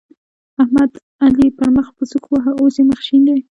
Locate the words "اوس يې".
2.59-2.83